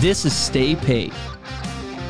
[0.00, 1.12] This is Stay Paid,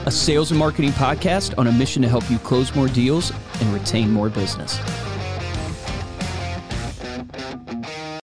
[0.04, 3.72] a sales and marketing podcast on a mission to help you close more deals and
[3.72, 4.78] retain more business.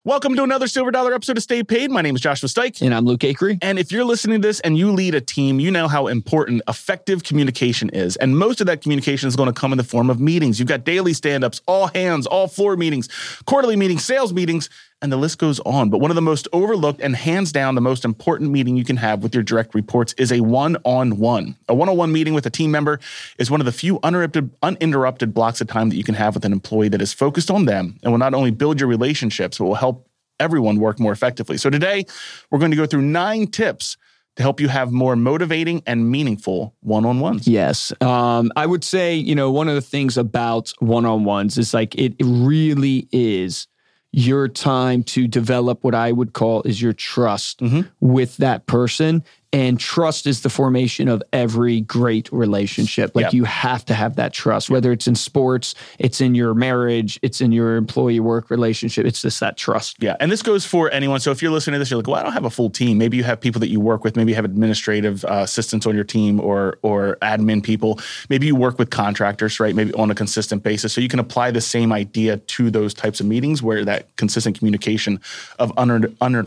[0.02, 1.90] Welcome to another Silver Dollar episode of Stay Paid.
[1.90, 2.80] My name is Joshua Stike.
[2.80, 3.58] And I'm Luke Acree.
[3.60, 6.62] And if you're listening to this and you lead a team, you know how important
[6.66, 8.16] effective communication is.
[8.16, 10.58] And most of that communication is going to come in the form of meetings.
[10.58, 13.10] You've got daily stand ups, all hands, all floor meetings,
[13.44, 14.70] quarterly meetings, sales meetings,
[15.02, 15.90] and the list goes on.
[15.90, 18.96] But one of the most overlooked and hands down the most important meeting you can
[18.96, 21.56] have with your direct reports is a one on one.
[21.68, 23.00] A one on one meeting with a team member
[23.38, 26.44] is one of the few uninterrupted, uninterrupted blocks of time that you can have with
[26.44, 29.64] an employee that is focused on them and will not only build your relationships, but
[29.64, 31.56] will help everyone work more effectively.
[31.56, 32.04] So today,
[32.50, 33.96] we're going to go through nine tips
[34.36, 37.48] to help you have more motivating and meaningful one on ones.
[37.48, 37.92] Yes.
[38.00, 41.74] Um, I would say, you know, one of the things about one on ones is
[41.74, 43.66] like it really is
[44.12, 47.82] your time to develop what I would call is your trust mm-hmm.
[48.00, 53.12] with that person and trust is the formation of every great relationship.
[53.14, 53.32] Like yep.
[53.32, 57.40] you have to have that trust, whether it's in sports, it's in your marriage, it's
[57.40, 59.06] in your employee work relationship.
[59.06, 59.96] It's just that trust.
[60.00, 60.16] Yeah.
[60.20, 61.18] And this goes for anyone.
[61.18, 62.98] So if you're listening to this, you're like, well, I don't have a full team.
[62.98, 64.14] Maybe you have people that you work with.
[64.14, 67.98] Maybe you have administrative uh, assistants on your team or, or admin people.
[68.28, 69.74] Maybe you work with contractors, right?
[69.74, 70.92] Maybe on a consistent basis.
[70.92, 74.56] So you can apply the same idea to those types of meetings where that consistent
[74.56, 75.20] communication
[75.58, 76.46] of under, under,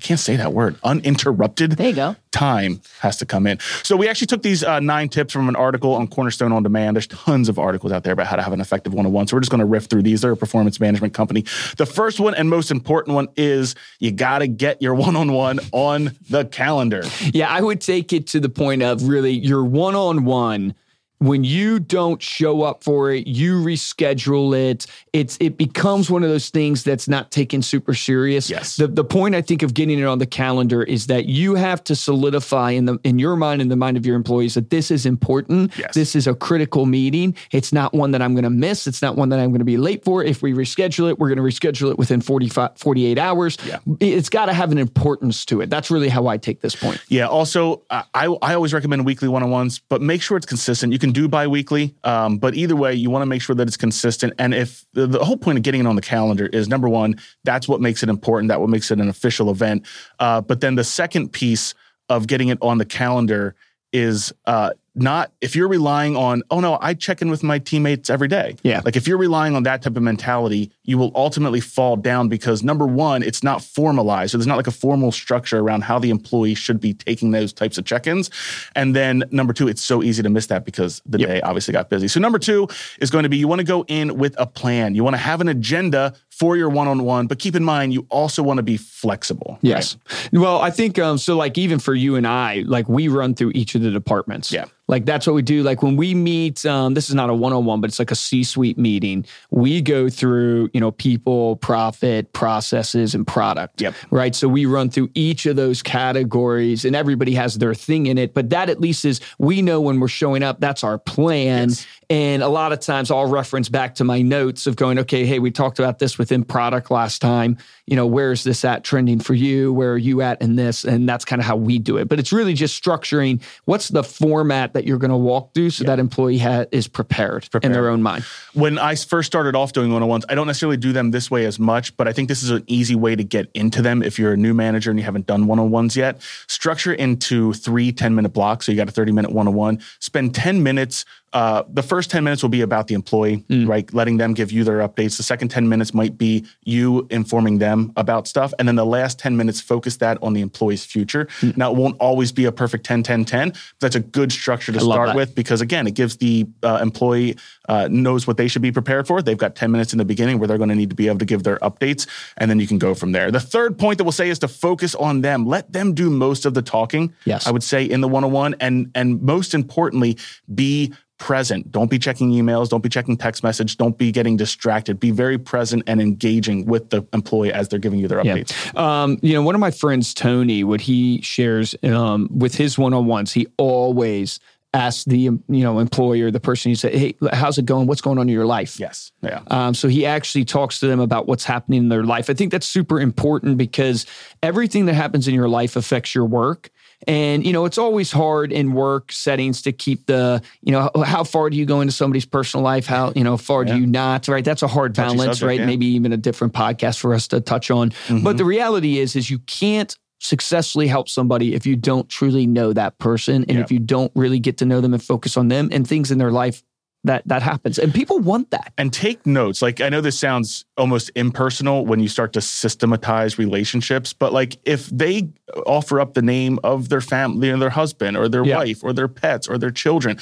[0.00, 2.16] I can't say that word, uninterrupted there you go.
[2.32, 3.58] time has to come in.
[3.82, 6.96] So we actually took these uh, nine tips from an article on Cornerstone on Demand.
[6.96, 9.26] There's tons of articles out there about how to have an effective one-on-one.
[9.26, 10.22] So we're just going to riff through these.
[10.22, 11.42] They're a performance management company.
[11.76, 16.16] The first one and most important one is you got to get your one-on-one on
[16.30, 17.02] the calendar.
[17.34, 20.76] Yeah, I would take it to the point of really your one-on-one
[21.20, 24.86] when you don't show up for it, you reschedule it.
[25.12, 28.48] It's it becomes one of those things that's not taken super serious.
[28.48, 28.76] Yes.
[28.76, 31.84] The the point I think of getting it on the calendar is that you have
[31.84, 34.90] to solidify in the in your mind and the mind of your employees that this
[34.90, 35.76] is important.
[35.76, 35.94] Yes.
[35.94, 37.36] This is a critical meeting.
[37.52, 38.86] It's not one that I'm going to miss.
[38.86, 40.24] It's not one that I'm going to be late for.
[40.24, 43.58] If we reschedule it, we're going to reschedule it within 45 48 hours.
[43.66, 43.78] Yeah.
[44.00, 45.68] It's got to have an importance to it.
[45.68, 46.98] That's really how I take this point.
[47.08, 47.26] Yeah.
[47.26, 48.04] Also, I
[48.40, 50.94] I always recommend weekly one-on-ones, but make sure it's consistent.
[50.94, 53.66] You can can do biweekly, um, but either way, you want to make sure that
[53.66, 54.32] it's consistent.
[54.38, 57.16] And if the, the, whole point of getting it on the calendar is number one,
[57.44, 58.48] that's what makes it important.
[58.48, 59.86] That what makes it an official event.
[60.18, 61.74] Uh, but then the second piece
[62.08, 63.54] of getting it on the calendar
[63.92, 68.10] is uh, not if you're relying on oh no i check in with my teammates
[68.10, 68.56] every day.
[68.62, 68.80] Yeah.
[68.84, 72.62] Like if you're relying on that type of mentality you will ultimately fall down because
[72.62, 74.32] number one it's not formalized.
[74.32, 77.52] So there's not like a formal structure around how the employee should be taking those
[77.52, 78.30] types of check-ins.
[78.74, 81.28] And then number two it's so easy to miss that because the yep.
[81.28, 82.08] day obviously got busy.
[82.08, 82.68] So number two
[83.00, 84.94] is going to be you want to go in with a plan.
[84.94, 88.42] You want to have an agenda for your one-on-one but keep in mind you also
[88.42, 89.98] want to be flexible yes.
[90.32, 90.40] Right?
[90.40, 93.52] well i think um, so like even for you and i like we run through
[93.54, 94.50] each of the departments.
[94.50, 95.62] Yeah like that's what we do.
[95.62, 98.76] Like when we meet, um, this is not a one-on-one, but it's like a C-suite
[98.76, 99.24] meeting.
[99.50, 103.80] We go through, you know, people, profit, processes, and product.
[103.80, 103.94] Yep.
[104.10, 104.34] Right.
[104.34, 108.34] So we run through each of those categories, and everybody has their thing in it.
[108.34, 110.58] But that at least is we know when we're showing up.
[110.58, 111.68] That's our plan.
[111.68, 111.86] Yes.
[112.10, 115.38] And a lot of times I'll reference back to my notes of going, okay, hey,
[115.38, 117.56] we talked about this within product last time.
[117.86, 119.72] You know, where's this at trending for you?
[119.72, 120.84] Where are you at in this?
[120.84, 122.08] And that's kind of how we do it.
[122.08, 125.84] But it's really just structuring what's the format that you're going to walk through so
[125.84, 128.24] that employee ha- is prepared, prepared, in their own mind.
[128.54, 131.30] When I first started off doing one on ones, I don't necessarily do them this
[131.30, 134.02] way as much, but I think this is an easy way to get into them
[134.02, 136.22] if you're a new manager and you haven't done one on ones yet.
[136.46, 138.66] Structure into three 10 minute blocks.
[138.66, 139.80] So you got a 30 minute one on one.
[139.98, 143.68] Spend 10 minutes uh, the first 10 minutes will be about the employee, mm.
[143.68, 143.92] right?
[143.94, 145.16] Letting them give you their updates.
[145.16, 148.52] The second 10 minutes might be you informing them about stuff.
[148.58, 151.26] And then the last 10 minutes, focus that on the employee's future.
[151.40, 151.56] Mm.
[151.56, 153.52] Now, it won't always be a perfect 10 10 10.
[153.78, 157.36] That's a good structure to I start with because, again, it gives the uh, employee
[157.68, 159.22] uh, knows what they should be prepared for.
[159.22, 161.20] They've got 10 minutes in the beginning where they're going to need to be able
[161.20, 162.08] to give their updates.
[162.38, 163.30] And then you can go from there.
[163.30, 165.46] The third point that we'll say is to focus on them.
[165.46, 167.14] Let them do most of the talking.
[167.24, 167.46] Yes.
[167.46, 168.56] I would say in the one on one.
[168.58, 170.18] And, and most importantly,
[170.52, 171.70] be present.
[171.70, 172.68] Don't be checking emails.
[172.68, 173.76] Don't be checking text message.
[173.76, 174.98] Don't be getting distracted.
[174.98, 178.52] Be very present and engaging with the employee as they're giving you their updates.
[178.74, 179.02] Yeah.
[179.02, 183.32] Um, you know, one of my friends, Tony, what he shares um, with his one-on-ones,
[183.32, 184.40] he always
[184.72, 187.86] asks the you know employer, the person he say, "Hey, how's it going?
[187.86, 189.42] What's going on in your life?" Yes, yeah.
[189.48, 192.30] Um, so he actually talks to them about what's happening in their life.
[192.30, 194.06] I think that's super important because
[194.42, 196.70] everything that happens in your life affects your work.
[197.06, 201.24] And, you know, it's always hard in work settings to keep the, you know, how
[201.24, 202.86] far do you go into somebody's personal life?
[202.86, 203.74] How, you know, far yeah.
[203.74, 204.44] do you not, right?
[204.44, 205.60] That's a hard Touchy balance, subject, right?
[205.60, 205.66] Yeah.
[205.66, 207.90] Maybe even a different podcast for us to touch on.
[207.90, 208.24] Mm-hmm.
[208.24, 212.74] But the reality is, is you can't successfully help somebody if you don't truly know
[212.74, 213.60] that person and Yeah.
[213.60, 216.18] if you don't really get to know them and focus on them and things in
[216.18, 216.62] their life
[217.04, 217.78] that that happens.
[217.78, 218.72] And people want that.
[218.76, 219.62] and take notes.
[219.62, 224.58] Like I know this sounds almost impersonal when you start to systematize relationships, but like
[224.64, 225.28] if they
[225.66, 228.56] offer up the name of their family or their husband or their Yeah.
[228.56, 230.18] wife or their pets or their children,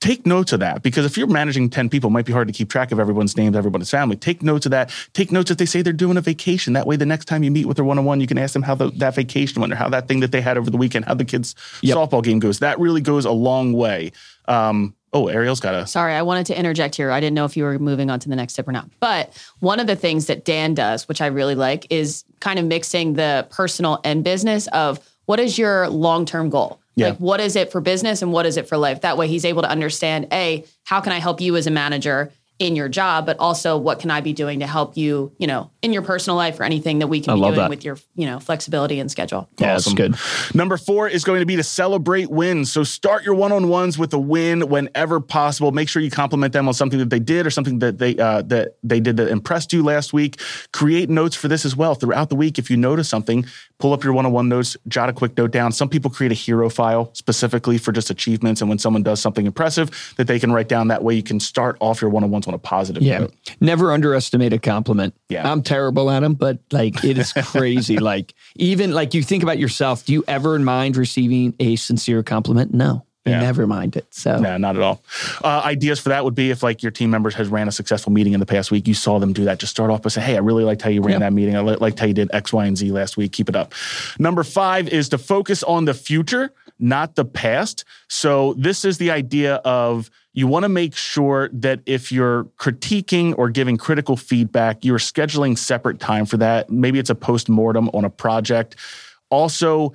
[0.00, 2.52] take notes of that because if you're managing 10 people, it might be hard to
[2.54, 4.16] keep track of everyone's names, everyone's family.
[4.16, 4.90] Take notes of that.
[5.12, 6.72] Take notes if they say they're doing a vacation.
[6.72, 8.74] That way the next time you meet with their one-on-one, you can ask them how
[8.74, 11.14] the, that vacation went or how that thing that they had over the weekend, how
[11.14, 11.96] the kids' Yep.
[11.96, 12.58] softball game goes.
[12.60, 14.12] That really goes a long way.
[14.48, 17.10] Um, oh, Ariel's got a Sorry, I wanted to interject here.
[17.10, 18.88] I didn't know if you were moving on to the next tip or not.
[19.00, 22.64] But one of the things that Dan does, which I really like, is kind of
[22.64, 26.80] mixing the personal and business of what is your long term goal?
[26.94, 27.10] Yeah.
[27.10, 29.00] Like, what is it for business and what is it for life?
[29.00, 32.32] That way, he's able to understand A, how can I help you as a manager
[32.62, 35.70] in your job, but also what can I be doing to help you, you know,
[35.82, 37.70] in your personal life or anything that we can I be doing that.
[37.70, 39.48] with your, you know, flexibility and schedule.
[39.58, 39.96] Yeah, that's Awesome.
[39.96, 40.16] good.
[40.54, 42.70] Number four is going to be to celebrate wins.
[42.70, 45.72] So start your one-on-ones with a win whenever possible.
[45.72, 48.42] Make sure you compliment them on something that they did or something that they uh,
[48.42, 50.38] that they did that impressed you last week.
[50.72, 52.60] Create notes for this as well throughout the week.
[52.60, 53.44] If you notice something,
[53.80, 55.72] pull up your one-on-one notes, jot a quick note down.
[55.72, 59.46] Some people create a hero file specifically for just achievements, and when someone does something
[59.46, 60.88] impressive, that they can write down.
[60.88, 63.20] That way, you can start off your one-on-ones on a positive Yeah.
[63.20, 63.34] note.
[63.60, 65.14] Never underestimate a compliment.
[65.28, 65.50] Yeah.
[65.50, 67.96] I'm terrible at them, but like it is crazy.
[68.12, 72.72] like even like you think about yourself, do you ever mind receiving a sincere compliment?
[72.74, 73.04] No.
[73.24, 73.40] Yeah.
[73.40, 74.06] never mind it.
[74.10, 75.00] So No, not at all.
[75.44, 78.10] Uh, ideas for that would be if like your team members has ran a successful
[78.12, 79.58] meeting in the past week, you saw them do that.
[79.60, 81.18] Just start off by saying, "Hey, I really liked how you ran Yeah.
[81.20, 81.56] that meeting.
[81.56, 83.30] I li- liked how you did X, Y, and Z last week.
[83.32, 83.74] Keep it up."
[84.18, 87.84] Number five is to focus on the future, not the past.
[88.08, 93.34] So this is the idea of you want to make sure that if you're critiquing
[93.38, 96.70] or giving critical feedback, you're scheduling separate time for that.
[96.70, 98.74] Maybe it's a post mortem on a project.
[99.30, 99.92] Also,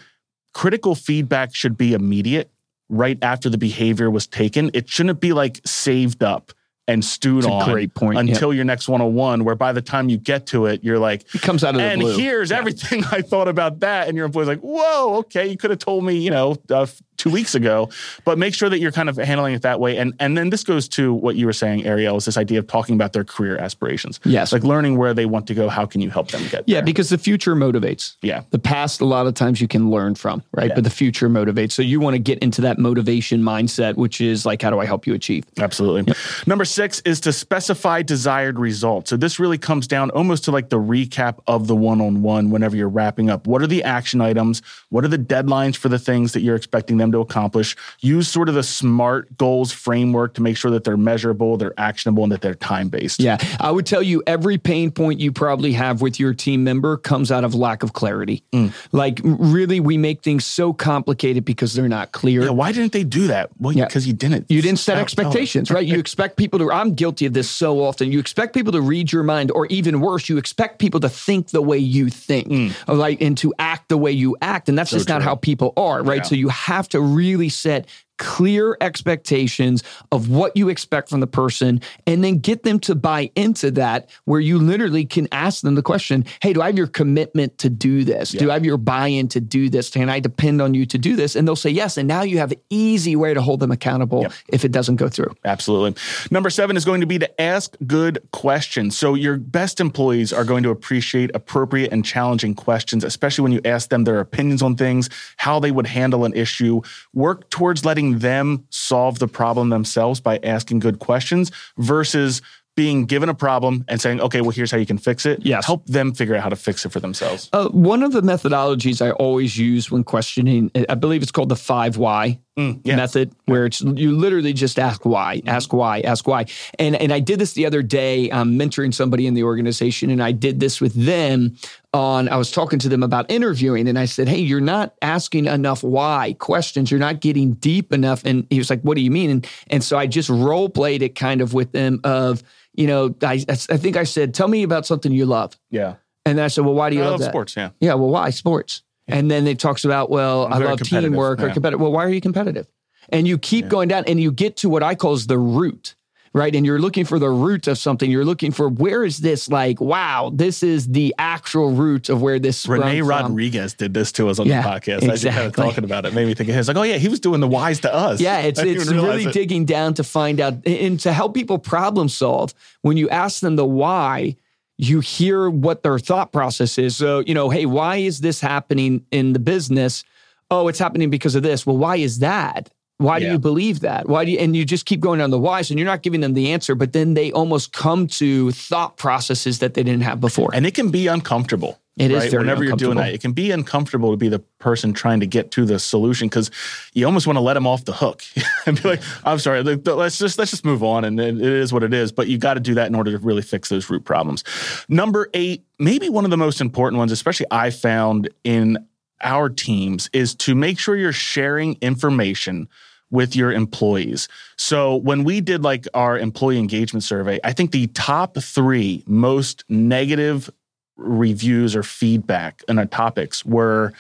[0.53, 2.49] critical feedback should be immediate
[2.89, 4.71] right after the behavior was taken.
[4.73, 6.51] It shouldn't be like saved up
[6.87, 8.33] and stewed That's a on great point, yeah.
[8.33, 11.41] until your next 101, where by the time you get to it, you're like, it
[11.41, 12.17] comes out of the and blue.
[12.17, 14.07] here's everything I thought about that.
[14.07, 16.85] And your employee's like, whoa, okay, you could have told me, you know, uh,
[17.17, 17.89] two weeks ago.
[18.23, 19.97] But make sure that you're kind of handling it that way.
[19.97, 22.67] And and then this goes to what you were saying, Ariel, is this idea of
[22.67, 24.19] talking about their career aspirations.
[24.23, 24.53] Yes.
[24.53, 25.69] Like learning where they want to go.
[25.69, 26.85] How can you help them get yeah, there?
[26.85, 28.15] because the future motivates.
[28.21, 28.43] Yeah.
[28.51, 30.69] The past, a lot of times you can learn from, right?
[30.69, 30.75] Yeah.
[30.75, 31.71] But the future motivates.
[31.71, 34.85] So you want to get into that motivation mindset, which is like, how do I
[34.85, 35.45] help you achieve?
[35.57, 36.13] Absolutely.
[36.45, 39.09] Number six is to specify desired results.
[39.09, 42.49] So this really comes down almost to like the recap of the one on one
[42.49, 43.47] whenever you're wrapping up.
[43.47, 44.61] What are the action items?
[44.89, 47.75] What are the deadlines for the things that you're expecting them to accomplish?
[48.01, 52.23] Use sort of the SMART goals framework to make sure that they're measurable, they're actionable,
[52.23, 53.19] and that they're time based.
[53.19, 53.37] Yeah.
[53.59, 57.31] I would tell you every pain point you probably have with your team member comes
[57.31, 58.43] out of lack of clarity.
[58.53, 58.73] Mm.
[58.91, 62.43] Like, really, we make things so complicated because they're not clear.
[62.43, 63.49] Yeah, why didn't they do that?
[63.59, 63.85] Well, Yeah.
[63.85, 64.45] because you didn't.
[64.49, 65.01] You didn't set them.
[65.03, 65.85] expectations, right?
[65.85, 68.11] You expect people to, I'm guilty of this so often.
[68.11, 71.49] You expect people to read your mind, or even worse, you expect people to think
[71.49, 74.69] the way you think, or like, and to act the way you act.
[74.69, 75.25] And that's just not Mm.
[75.25, 76.17] how people are, right?
[76.17, 76.23] Yeah.
[76.23, 81.81] So you have to really set clear expectations of what you expect from the person
[82.05, 85.83] and then get them to buy into that where you literally can ask them the
[85.83, 89.27] question hey do i have your commitment to do this do i have your buy-in
[89.27, 91.97] to do this can i depend on you to do this and they'll say yes
[91.97, 95.07] and now you have an easy way to hold them accountable if it doesn't go
[95.07, 95.99] through Absolutely.
[96.31, 98.97] Number seven is going to be to ask good questions.
[98.97, 103.61] So, your best employees are going to appreciate appropriate and challenging questions, especially when you
[103.65, 106.81] ask them their opinions on things, how they would handle an issue.
[107.13, 112.41] Work towards letting them solve the problem themselves by asking good questions versus
[112.75, 115.43] being given a problem and saying, okay, well, here's how you can fix it.
[115.43, 115.65] Yes.
[115.65, 117.49] Help them figure out how to fix it for themselves.
[117.51, 121.55] Uh, one of the methodologies I always use when questioning, I believe it's called the
[121.55, 122.95] five why Mm, yeah.
[122.95, 126.47] method, where it's you literally just ask why, ask why, ask why.
[126.79, 128.31] And and I did this the other day.
[128.31, 131.55] I'm mentoring somebody in the organization, and I did this with them.
[131.97, 135.45] On I was talking to them about interviewing, and I said, "Hey, you're not asking
[135.47, 136.91] enough why questions.
[136.91, 139.83] You're not getting deep enough." And he was like, "What do you mean?" And and
[139.83, 142.43] so I just role played it kind of with them of.
[142.75, 145.95] You know, I, I think I said, "Tell me about something you love," Yeah.
[146.23, 147.55] and I said, "Well, why do you I love love that?" sports.
[147.57, 147.69] Yeah.
[147.79, 148.83] Yeah, well, why sports?
[149.07, 151.79] And then it talks about, well, I'm I love competitive, teamwork or competitive.
[151.79, 152.67] Well, why are you competitive?
[153.09, 155.95] And you keep going down and you get to what I call is the root,
[156.33, 156.55] right?
[156.55, 158.09] And you're looking for the root of something.
[158.09, 162.39] You're looking for where is this like, wow, this is the actual root of where
[162.39, 163.09] this Renee from.
[163.09, 165.03] Rodriguez did this to us on Yeah, the podcast.
[165.03, 166.13] I just kind of talking about it.
[166.13, 166.67] Made me think of his.
[166.67, 168.19] Like, oh yeah, he was doing the whys to us.
[168.21, 169.33] Yeah, it's it's really it.
[169.33, 172.53] digging down to find out and to help people problem solve.
[172.81, 174.35] When you ask them the why,
[174.77, 176.95] you hear what their thought process is.
[176.95, 180.03] So, you know, hey, why is this happening in the business?
[180.51, 181.65] Oh, it's happening because of this.
[181.65, 182.69] Well, why is that?
[182.99, 183.27] Why Yeah.
[183.27, 184.09] do you believe that?
[184.09, 186.21] Why do you, and you just keep going down the whys and you're not giving
[186.21, 190.19] them the answer, but then they almost come to thought processes that they didn't have
[190.19, 190.49] before.
[190.53, 191.79] And it can be uncomfortable.
[191.97, 192.31] It is right?
[192.31, 195.25] very Whenever you're doing that, it can be uncomfortable to be the person trying to
[195.25, 196.51] get to the solution because
[196.93, 198.23] you almost want to let them off the hook
[198.67, 201.73] and be like, "I'm sorry, let's just let's just move on." And it it is
[201.73, 202.11] what it is.
[202.11, 204.43] But you got to do that in order to really fix those root problems.
[204.87, 208.77] Number eight, maybe one of the most important ones, especially I found in
[209.23, 212.67] our teams, is to make sure you're sharing information
[213.09, 214.27] with your employees.
[214.57, 219.63] So when we did like our employee engagement survey, I think the top three most
[219.69, 220.49] negative
[220.97, 223.93] reviews or feedback on our topics were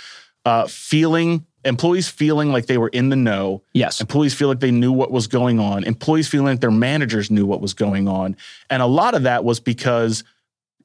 [0.45, 3.99] uh, feeling employees feeling like they were in the know yes.
[3.99, 7.45] employees feel like they knew what was going on employees feeling like their managers knew
[7.45, 8.37] what was going on
[8.69, 10.23] and a lot of that was because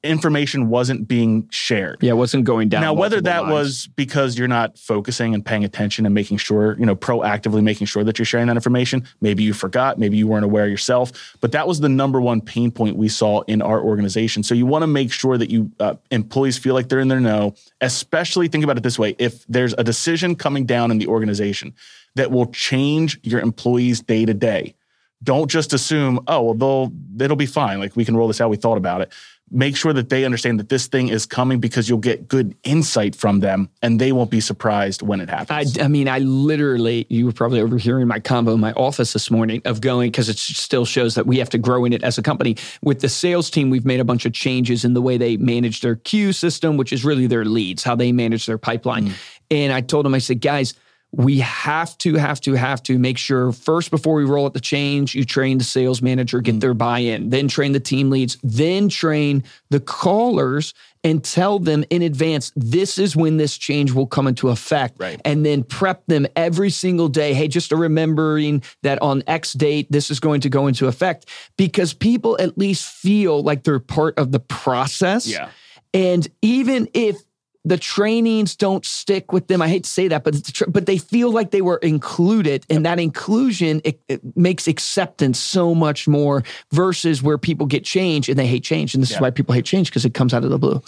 [0.03, 2.81] information wasn't being shared Yeah, it wasn't going down.
[2.81, 3.53] now whether that lines.
[3.53, 7.87] was because you're not focusing and paying attention and making sure you know proactively making
[7.87, 11.51] sure that you're sharing that information maybe you forgot maybe you weren't aware yourself but
[11.53, 14.83] that was the number one pain point we saw in our organization so you want
[14.83, 18.63] to make sure that you uh, employees feel like they're in their know especially think
[18.63, 21.73] about it this way if there's a decision coming down in the organization
[22.15, 24.75] that will change your employees day to day
[25.23, 28.49] don't just assume oh well they'll it'll be fine like we can roll this out
[28.49, 29.11] we thought about it
[29.51, 33.15] make sure that they understand that this thing is coming because you'll get good insight
[33.15, 35.77] from them and they won't be surprised when it happens.
[35.77, 39.61] I mean, I literally, you were probably overhearing my combo in my office this morning
[39.65, 42.23] of going, because it still shows that we have to grow in it as a
[42.23, 42.55] company.
[42.81, 45.81] With the sales team, we've made a bunch of changes in the way they manage
[45.81, 49.09] their queue system, which is really their leads, how they manage their pipeline.
[49.09, 49.13] Mm.
[49.51, 50.73] And I told them, I said, guys,
[51.15, 54.59] we have to, have to, have to make sure first before we roll out the
[54.59, 56.59] change, you train the sales manager, get mm.
[56.59, 61.83] their buy in, then train the team leads, then train the callers and tell them
[61.91, 64.95] in advance, this is when this change will come into effect.
[64.97, 65.21] Right.
[65.23, 67.35] And then prep them every single day.
[67.35, 71.29] Hey, just a remembering that on X date, this is going to go into effect
[71.57, 75.27] because people at least feel like they're part of the process.
[75.27, 75.49] Yeah.
[75.93, 77.17] And even if
[77.65, 80.69] the trainings don't stick with them, I hate to say that, but it's the tr-
[80.69, 85.73] but they feel like they were included, and that inclusion it, it makes acceptance so
[85.73, 89.29] much more versus where people get change and they hate change, and this is why
[89.29, 90.81] people hate change because it comes out of the blue.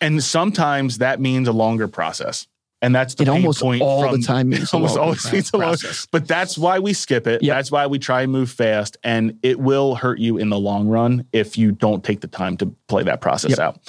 [0.00, 2.46] And sometimes that means a longer process.
[2.82, 5.50] And that's the It pain almost point all from- the time means almost always means
[5.52, 6.06] a.
[6.10, 7.42] But that's why we skip it.
[7.42, 7.54] Yep.
[7.56, 8.96] That's why we try and move fast.
[9.04, 12.56] And it will hurt you in the long run if you don't take the time
[12.58, 13.58] to play that process Yep.
[13.60, 13.80] out.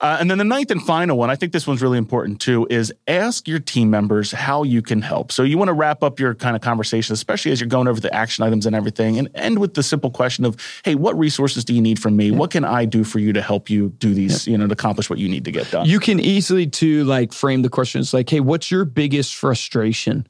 [0.00, 2.66] Uh, and then the ninth and final one, I think this one's really important too,
[2.70, 5.32] is ask your team members how you can help.
[5.32, 8.00] So you want to wrap up your kind of conversation, especially as you're going over
[8.00, 11.64] the action items and everything, and end with the simple question of, hey, what resources
[11.64, 12.30] do you need from me?
[12.30, 15.10] What can I do for you to help you do these, you know, to accomplish
[15.10, 15.86] what you need to get done?
[15.86, 20.26] You can easily to like frame the questions like, hey, what's your biggest frustration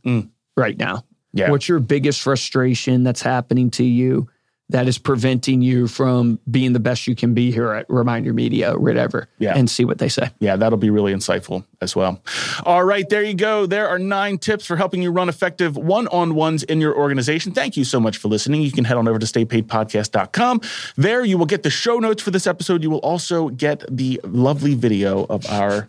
[0.56, 0.96] right now?
[0.96, 1.02] Mm.
[1.32, 1.50] Yeah.
[1.50, 4.28] What's your biggest frustration that's happening to you
[4.70, 8.74] that is preventing you from being the best you can be here at Reminder Media
[8.74, 9.28] or whatever?
[9.38, 9.54] Yeah.
[9.56, 10.30] And see what they say.
[10.40, 12.22] Yeah, that'll be really insightful as well.
[12.64, 13.66] All right, there you go.
[13.66, 17.52] There are nine tips for helping you run effective one on ones in your organization.
[17.52, 18.62] Thank you so much for listening.
[18.62, 20.60] You can head on over to staypaidpodcast.com.
[20.96, 22.82] There you will get the show notes for this episode.
[22.82, 25.88] You will also get the lovely video of our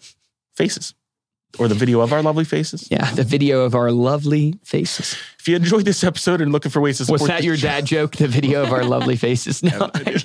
[0.56, 0.94] faces
[1.58, 2.88] or the video of our lovely faces.
[2.92, 3.10] Yeah.
[3.12, 5.16] The video of our lovely faces.
[5.40, 7.86] If you enjoyed this episode and looking for ways to support Was that your dad
[7.86, 8.16] joke?
[8.18, 9.64] The video of our lovely faces?
[9.70, 9.90] No.
[9.94, 10.16] I.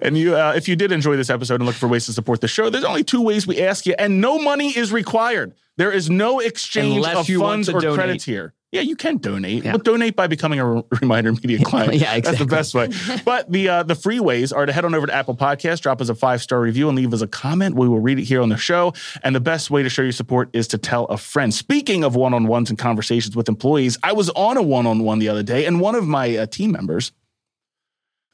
[0.00, 2.40] And you, uh, if you did enjoy this episode and look for ways to support
[2.40, 5.54] the show, there's only two ways we ask you, and no money is required.
[5.76, 7.98] There is no exchange Unless of funds or donate.
[7.98, 8.54] credits here.
[8.72, 9.64] Yeah, you can donate.
[9.64, 9.72] Yeah.
[9.72, 11.94] But donate by becoming a Reminder Media client.
[11.94, 12.46] yeah, exactly.
[12.46, 13.18] That's the best way.
[13.24, 16.00] But the uh, the free ways are to head on over to Apple Podcasts, drop
[16.00, 17.76] us a five star review, and leave us a comment.
[17.76, 18.94] We will read it here on the show.
[19.22, 21.52] And the best way to show your support is to tell a friend.
[21.52, 25.04] Speaking of one on ones and conversations with employees, I was on a one on
[25.04, 27.12] one the other day, and one of my uh, team members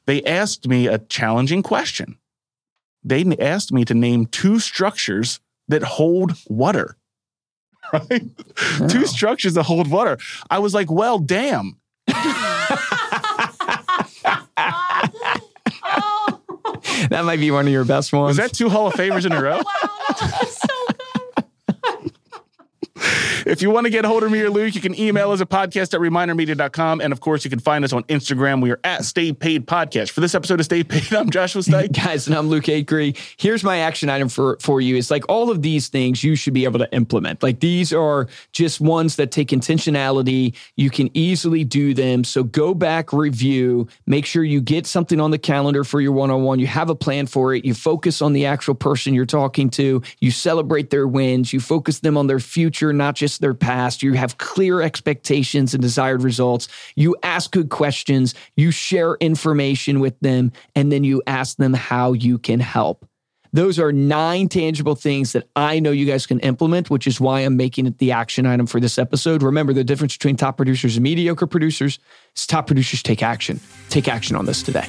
[0.05, 2.17] they asked me a challenging question.
[3.03, 6.97] They asked me to name two structures that hold water.
[8.09, 8.89] Right?
[8.89, 10.17] Two structures that hold water.
[10.49, 11.77] I was like, well, damn.
[17.09, 18.37] That might be one of your best ones.
[18.37, 19.57] Was that two Hall of Famers in a row?
[19.57, 19.63] Wow,
[20.19, 20.67] that was so
[22.93, 23.38] good.
[23.49, 25.49] If you want to get hold of me or Luke, you can email us at
[25.49, 27.01] podcast at remindermedia.com.
[27.01, 28.61] And of course, you can find us on Instagram.
[28.61, 30.11] We are at Stay Paid Podcast.
[30.11, 31.91] For this episode of Stay Paid, I'm Joshua Stike.
[32.05, 33.17] Guys, and I'm Luke Acree.
[33.39, 34.95] Here's my action item for, for you.
[34.95, 37.41] It's like all of these things you should be able to implement.
[37.41, 40.55] Like these are just ones that take intentionality.
[40.75, 42.23] You can easily do them.
[42.25, 46.29] So go back, review, make sure you get something on the calendar for your one
[46.29, 46.59] on one.
[46.59, 47.65] You have a plan for it.
[47.65, 50.03] You focus on the actual person you're talking to.
[50.19, 51.51] You celebrate their wins.
[51.51, 54.03] You focus them on their future, not just their past.
[54.03, 56.67] You have clear expectations and desired results.
[56.95, 58.35] You ask good questions.
[58.55, 63.05] You share information with them, and then you ask them how you can help.
[63.51, 67.41] Those are nine tangible things that I know you guys can implement, which is why
[67.41, 69.41] I'm making it the action item for this episode.
[69.41, 71.97] Remember, the difference between top producers and mediocre producers
[72.35, 73.59] is top producers take action.
[73.89, 74.85] Take action on this today.